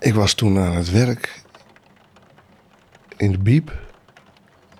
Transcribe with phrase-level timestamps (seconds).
[0.00, 1.42] Ik was toen aan het werk
[3.16, 3.72] in de biep.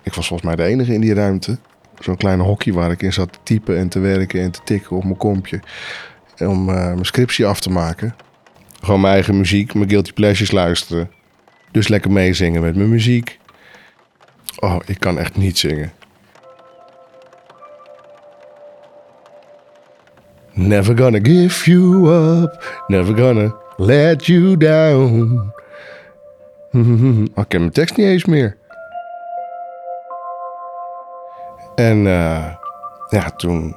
[0.03, 1.59] Ik was volgens mij de enige in die ruimte.
[1.99, 4.97] Zo'n kleine hokje waar ik in zat te typen en te werken en te tikken
[4.97, 5.61] op mijn kompje.
[6.39, 8.15] Om eh, mijn scriptie af te maken.
[8.81, 11.11] Gewoon mijn eigen muziek, mijn guilty pleasures luisteren.
[11.71, 13.39] Dus lekker meezingen met mijn muziek.
[14.59, 15.93] Oh, ik kan echt niet zingen.
[20.53, 22.85] Never gonna give you up.
[22.87, 25.53] Never gonna let you down.
[26.73, 28.57] Oh, ik ken mijn tekst niet eens meer.
[31.75, 32.55] En eh,
[33.09, 33.77] ja, toen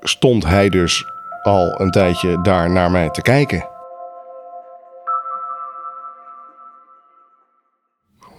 [0.00, 1.04] stond hij dus
[1.42, 3.68] al een tijdje daar naar mij te kijken.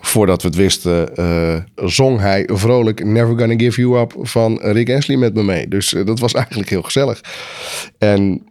[0.02, 4.90] Voordat we het wisten, eh, zong hij vrolijk Never Gonna Give You Up van Rick
[4.90, 5.68] Astley met me mee.
[5.68, 7.22] Dus eh, dat was eigenlijk heel gezellig.
[7.98, 8.51] En,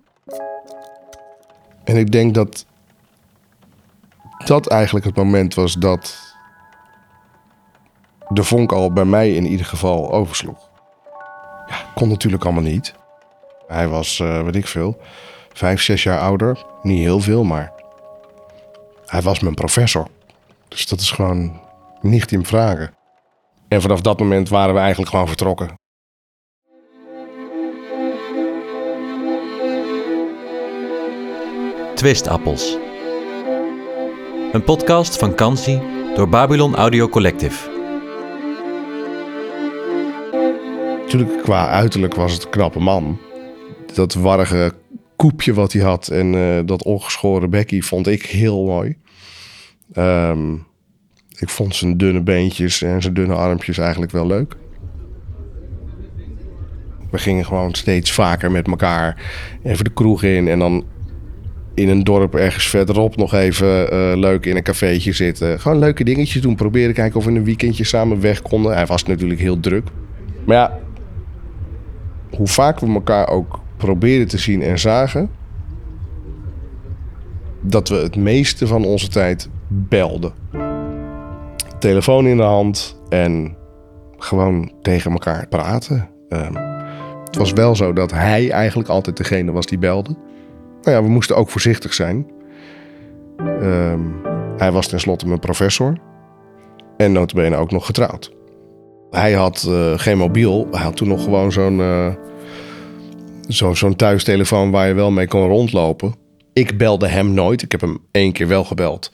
[1.84, 2.66] en ik denk dat
[4.45, 6.34] dat eigenlijk het moment was dat
[8.28, 10.69] de vonk al bij mij in ieder geval oversloeg.
[11.67, 12.95] Ja, kon natuurlijk allemaal niet.
[13.67, 15.01] Hij was, uh, weet ik veel,
[15.53, 16.64] vijf, zes jaar ouder.
[16.83, 17.73] Niet heel veel, maar
[19.06, 20.08] hij was mijn professor.
[20.69, 21.61] Dus dat is gewoon
[22.01, 22.95] niet in vragen.
[23.69, 25.80] En vanaf dat moment waren we eigenlijk gewoon vertrokken.
[32.01, 32.77] Twistappels.
[34.53, 35.81] Een podcast van Kansi
[36.15, 37.70] door Babylon Audio Collective.
[41.03, 43.19] Natuurlijk, qua uiterlijk was het een knappe man.
[43.95, 44.73] Dat warrige
[45.17, 48.97] koepje wat hij had en uh, dat ongeschoren bekkie vond ik heel mooi.
[49.97, 50.67] Um,
[51.39, 54.57] ik vond zijn dunne beentjes en zijn dunne armpjes eigenlijk wel leuk.
[57.11, 59.23] We gingen gewoon steeds vaker met elkaar
[59.62, 60.85] even de kroeg in en dan
[61.75, 65.61] in een dorp ergens verderop nog even uh, leuk in een cafeetje zitten.
[65.61, 66.55] Gewoon leuke dingetjes doen.
[66.57, 68.75] Proberen kijken of we een weekendje samen weg konden.
[68.75, 69.89] Hij was natuurlijk heel druk.
[70.45, 70.79] Maar ja,
[72.36, 75.30] hoe vaak we elkaar ook probeerden te zien en zagen,
[77.61, 80.33] dat we het meeste van onze tijd belden.
[81.79, 83.57] Telefoon in de hand en
[84.19, 86.09] gewoon tegen elkaar praten.
[86.29, 86.57] Um,
[87.25, 90.17] het was wel zo dat hij eigenlijk altijd degene was die belde.
[90.83, 92.30] Nou ja, we moesten ook voorzichtig zijn.
[93.39, 94.20] Um,
[94.57, 95.96] hij was tenslotte mijn professor.
[96.96, 98.33] En notabene ook nog getrouwd.
[99.11, 100.68] Hij had uh, geen mobiel.
[100.70, 102.14] Hij had toen nog gewoon zo'n uh,
[103.48, 106.14] zo, zo'n thuistelefoon waar je wel mee kon rondlopen.
[106.52, 107.62] Ik belde hem nooit.
[107.62, 109.12] Ik heb hem één keer wel gebeld.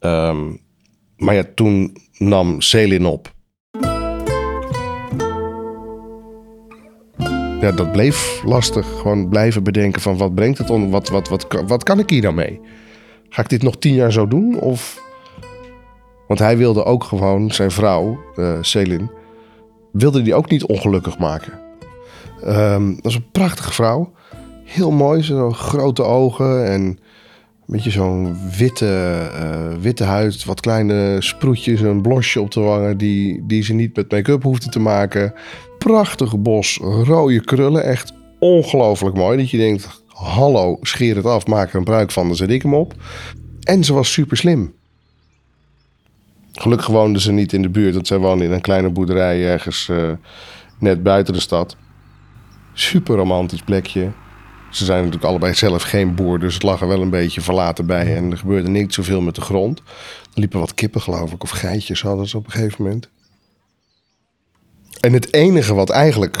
[0.00, 0.58] Um,
[1.16, 3.33] maar ja, toen nam Selin op.
[7.64, 8.86] Ja, dat bleef lastig.
[9.00, 10.90] Gewoon blijven bedenken van wat brengt het om?
[10.90, 12.60] Wat, wat, wat, wat kan ik hier nou mee?
[13.28, 14.60] Ga ik dit nog tien jaar zo doen?
[14.60, 15.02] Of...
[16.28, 19.10] Want hij wilde ook gewoon zijn vrouw, uh, Selin,
[19.92, 21.52] wilde die ook niet ongelukkig maken.
[22.46, 24.12] Um, dat is een prachtige vrouw.
[24.64, 26.98] Heel mooi, zo grote ogen en
[27.66, 33.46] beetje zo'n witte, uh, witte huid, wat kleine sproetjes, een blosje op de wangen die,
[33.46, 35.32] die ze niet met make-up hoefde te maken.
[35.84, 39.38] Prachtige bos, rode krullen, echt ongelooflijk mooi.
[39.38, 42.62] Dat je denkt, hallo, scheer het af, maak er een bruik van, dan zet ik
[42.62, 42.94] hem op.
[43.60, 44.74] En ze was super slim.
[46.52, 49.88] Gelukkig woonden ze niet in de buurt, want zij woonde in een kleine boerderij ergens
[49.90, 50.12] uh,
[50.78, 51.76] net buiten de stad.
[52.72, 54.10] Super romantisch plekje.
[54.70, 57.86] Ze zijn natuurlijk allebei zelf geen boer, dus het lag er wel een beetje verlaten
[57.86, 58.16] bij.
[58.16, 59.78] En er gebeurde niet zoveel met de grond.
[59.78, 63.08] Er liepen wat kippen, geloof ik, of geitjes hadden ze op een gegeven moment.
[65.04, 66.36] En het enige wat eigenlijk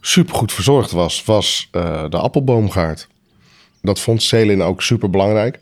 [0.00, 3.08] supergoed verzorgd was, was uh, de appelboomgaard.
[3.82, 5.58] Dat vond Selin ook super belangrijk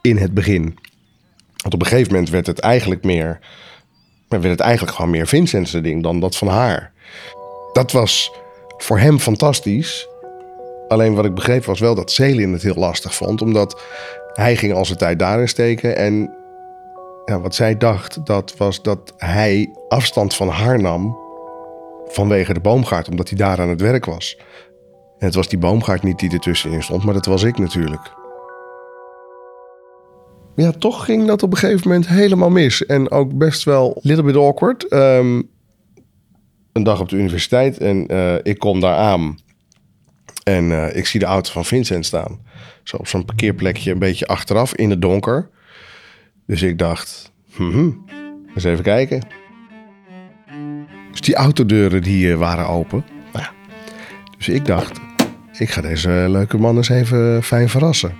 [0.00, 0.62] in het begin.
[1.56, 3.38] Want op een gegeven moment werd het eigenlijk meer,
[4.28, 6.92] werd het eigenlijk gewoon meer Vincent's ding dan dat van haar.
[7.72, 8.32] Dat was
[8.78, 10.08] voor hem fantastisch.
[10.88, 13.42] Alleen wat ik begreep was wel dat Selin het heel lastig vond.
[13.42, 13.82] Omdat
[14.32, 15.96] hij ging al zijn tijd daarin steken.
[15.96, 16.43] En
[17.24, 21.16] wat zij dacht, dat was dat hij afstand van haar nam
[22.06, 23.08] vanwege de boomgaard.
[23.08, 24.38] Omdat hij daar aan het werk was.
[25.18, 28.12] En het was die boomgaard niet die ertussenin stond, maar dat was ik natuurlijk.
[30.56, 32.86] Ja, toch ging dat op een gegeven moment helemaal mis.
[32.86, 34.92] En ook best wel little bit awkward.
[34.92, 35.50] Um,
[36.72, 39.38] een dag op de universiteit en uh, ik kom daar aan.
[40.44, 42.40] En uh, ik zie de auto van Vincent staan.
[42.82, 45.48] Zo op zo'n parkeerplekje een beetje achteraf in het donker.
[46.46, 48.04] Dus ik dacht, hmm,
[48.54, 49.22] eens even kijken.
[51.10, 53.04] Dus die autodeuren die uh, waren open.
[53.32, 53.52] Nou ja.
[54.36, 55.00] Dus ik dacht,
[55.58, 58.14] ik ga deze leuke man eens even fijn verrassen.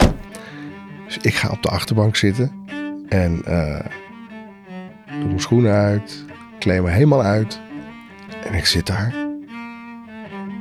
[1.04, 2.52] Dus ik ga op de achterbank zitten
[3.08, 3.84] en eh
[5.18, 6.24] doe mijn schoenen uit,
[6.58, 7.60] kleed me helemaal uit
[8.44, 9.14] en ik zit daar.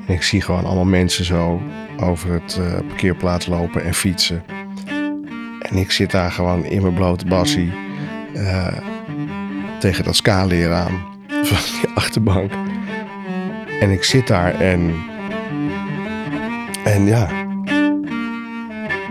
[0.07, 1.62] En ik zie gewoon allemaal mensen zo
[1.98, 4.44] over het eh, parkeerplaats lopen en fietsen.
[5.63, 7.71] En ik zit daar gewoon in mijn blote bassie
[8.33, 8.77] eh,
[9.80, 12.51] tegen dat skaleer aan van die achterbank.
[13.80, 14.94] En ik zit daar en.
[16.83, 17.30] En ja.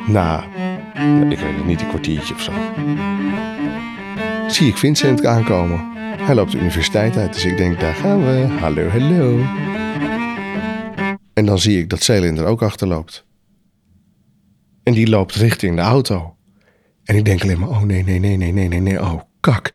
[0.06, 0.44] Na,
[1.28, 2.52] ik weet het niet, een kwartiertje of zo.
[4.49, 5.90] Zie ik Vincent aankomen.
[6.19, 8.46] Hij loopt de universiteit uit, dus ik denk, daar gaan we.
[8.60, 9.38] Hallo, hallo.
[11.32, 13.25] En dan zie ik dat Selin er ook achter loopt.
[14.82, 16.37] En die loopt richting de auto.
[17.04, 19.72] En ik denk alleen maar, oh nee, nee, nee, nee, nee, nee, nee, oh kak.